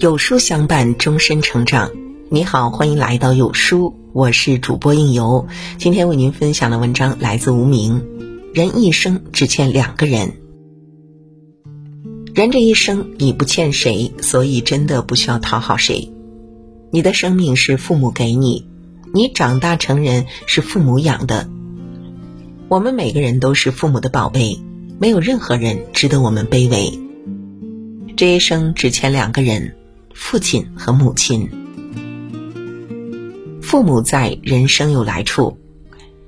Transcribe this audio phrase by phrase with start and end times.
[0.00, 1.90] 有书相伴，终身成长。
[2.30, 5.48] 你好，欢迎来到有书，我是主播应由。
[5.76, 8.06] 今天为您分享的文章来自无名。
[8.54, 10.34] 人一生只欠两个人，
[12.32, 16.12] 人这一生你不欠谁，所以真的不需要讨好谁。
[16.92, 18.68] 你的生命是父母给你，
[19.12, 21.48] 你长大成人是父母养的。
[22.68, 24.60] 我们每个人都是父母的宝贝，
[25.00, 26.96] 没有任何人值得我们卑微。
[28.16, 29.74] 这一生只欠两个人，
[30.18, 31.48] 父亲和母亲。
[33.62, 35.56] 父母在，人生有来处。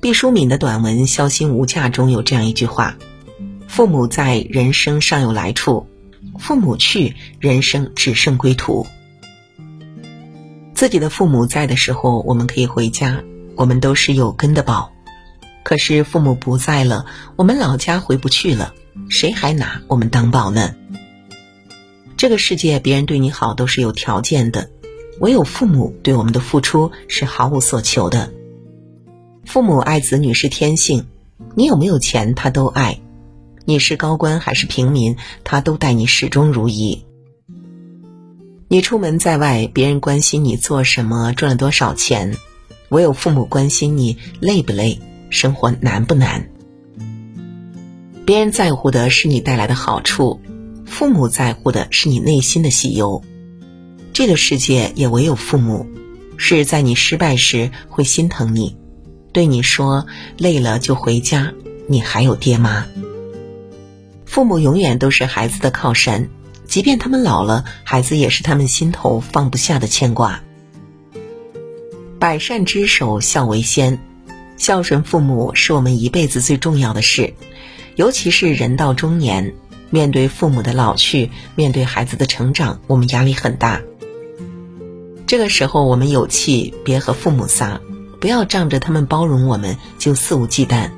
[0.00, 2.96] 毕淑敏的短文《孝心无价》中有这样一句话
[3.68, 5.84] ：“父母在，人生尚有来处；
[6.38, 8.86] 父母去，人生只剩归途。”
[10.74, 13.22] 自己的父母在的时候，我们可以回家，
[13.56, 14.92] 我们都是有根的宝；
[15.64, 17.04] 可是父母不在了，
[17.36, 18.72] 我们老家回不去了，
[19.10, 20.76] 谁还拿我们当宝呢？
[22.22, 24.70] 这个世界，别人对你好都是有条件的，
[25.18, 28.32] 唯有父母对我们的付出是毫无所求的。
[29.44, 31.06] 父母爱子女是天性，
[31.56, 33.00] 你有没有钱他都爱，
[33.64, 37.04] 你是高官还是平民，他都待你始终如一。
[38.68, 42.36] 你出门在外，别人关心你做什么、赚了多少钱，
[42.90, 46.48] 唯有父母关心你累不累、生活难不难。
[48.24, 50.40] 别人在乎的是你带来的好处，
[50.92, 53.24] 父母在乎的是你内心的喜忧。
[54.12, 55.86] 这个世界也唯有父母，
[56.36, 58.76] 是在你失败时会心疼你，
[59.32, 61.54] 对你说累了就回家，
[61.88, 62.86] 你还有爹妈。
[64.26, 66.28] 父母永远都是孩子的靠山。
[66.66, 70.42] 即便他们老了，孩子也是他们心头放不下的牵挂。
[72.18, 73.98] 百善之首，孝为先。
[74.58, 77.32] 孝顺父母是我们一辈子最重要的事，
[77.96, 79.54] 尤其是人到中年，
[79.92, 83.82] 面对父母的老去，面对孩子的成长，我们压力很大。
[85.26, 87.78] 这个时候，我们有气别和父母撒，
[88.18, 90.88] 不要仗着他们包容我们就肆无忌惮。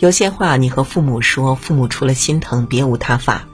[0.00, 3.46] 有些话你和父母说，父母除了心疼，别无他法。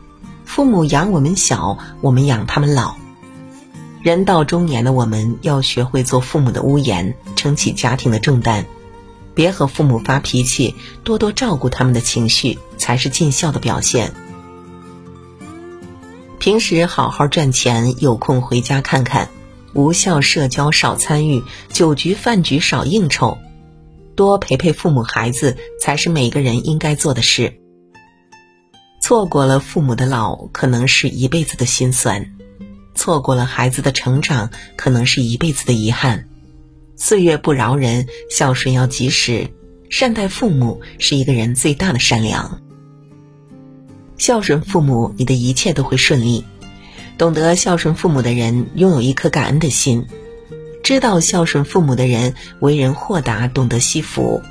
[0.47, 2.95] 父母养我们小，我们养他们老。
[4.01, 8.65] 人到中年的我们，要学会做父母的屋檐，撑起家庭的重担。
[9.39, 14.13] 别和父母发脾气，多多照顾他们的情绪，才是尽孝的表现。
[16.41, 19.29] 平时好好赚钱，有空回家看看。
[19.75, 23.39] 无效社交少参与，酒局饭局少应酬，
[24.17, 27.61] 多陪陪父母孩子，才是每个人应该做的事。
[29.01, 32.25] 错过了父母的老，可能是一辈子的心酸；
[32.97, 36.25] 错过了孩子的成长，可能是一辈子的遗憾。
[37.01, 39.49] 岁月不饶人，孝顺要及时。
[39.89, 42.61] 善待父母是一个人最大的善良。
[44.19, 46.45] 孝顺父母，你的一切都会顺利。
[47.17, 50.03] 懂得孝顺父母的人，拥有一颗感恩的心；
[50.83, 54.43] 知道孝顺父母的人，为人豁达，懂得惜福。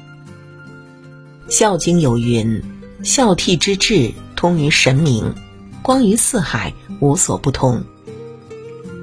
[1.53, 2.63] 《孝经》有云
[3.03, 5.33] ：“孝悌之至。”通于神明，
[5.81, 7.83] 光于四海，无所不通。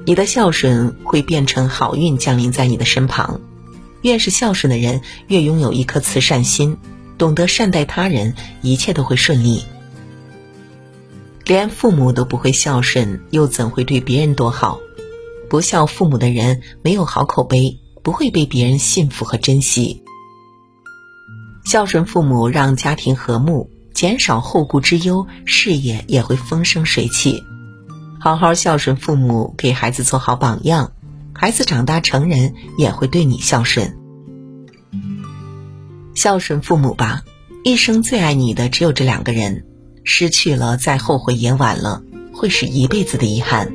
[0.05, 3.41] 你的孝顺会变成好运降临在你的身旁。
[4.01, 6.77] 越是孝顺的人，越拥有一颗慈善心，
[7.17, 9.63] 懂得善待他人，一切都会顺利。
[11.45, 14.79] 连父母都不会孝顺，又怎会对别人多好？
[15.49, 20.03] 不孝父母的人没有好口碑，不会被别人信服和珍惜。
[21.63, 23.69] 孝顺父母，让家庭和睦。
[23.93, 27.41] 减少后顾之忧，事业也会风生水起。
[28.25, 30.93] 好好孝顺父母，给孩子做好榜样，
[31.31, 33.95] 孩子长大成人也会对你孝顺。
[36.15, 37.21] 孝顺父母吧，
[37.63, 39.63] 一生最爱你的只有这两个人，
[40.03, 42.01] 失去了再后悔也晚了，
[42.33, 43.71] 会是一辈子的遗憾。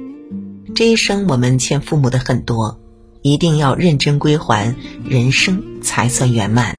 [0.75, 2.81] 这一生我们欠父母的很多，
[3.23, 4.75] 一定要认真归还，
[5.05, 6.75] 人生才算圆满。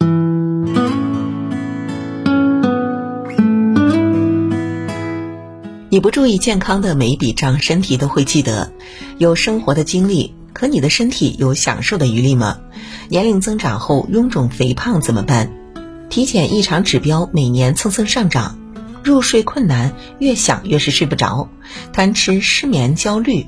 [5.91, 8.71] 你不注意健康的每一笔账，身体都会记得。
[9.17, 12.61] 有生活的经历，可你的身体有享受的余力吗？
[13.09, 15.51] 年龄增长后臃肿肥胖怎么办？
[16.09, 18.57] 体检异常指标每年蹭蹭上涨，
[19.03, 21.49] 入睡困难，越想越是睡不着，
[21.91, 23.45] 贪吃、失眠、焦虑。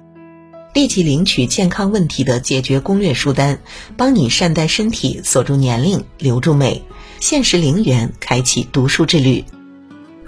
[0.74, 3.62] 立即领取健康问题的解决攻略书单，
[3.96, 6.84] 帮你善待身体，锁住年龄，留住美。
[7.22, 9.46] 限时零元，开启读书之旅。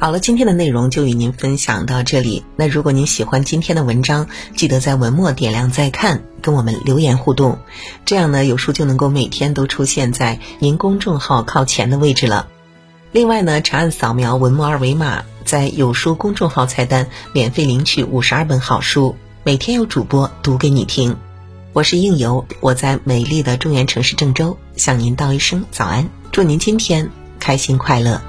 [0.06, 2.44] 好了，今天的内容就与您分享到这里。
[2.56, 7.57] 那如果您喜欢今天的文章，记得在文末点亮再看，跟我们留言互动，
[8.06, 12.46] 这样呢有书就能够每天都出现在您公众号靠前的位置了。
[13.13, 21.18] 另外呢，长按扫描文末二维码，在有书公众号菜单免费领取五十二本好书，每天有主播读给你听。
[21.74, 27.10] 我是应由，我在美丽的中原城市郑州向您道一声早安，祝您今天
[27.40, 28.22] 开心快乐。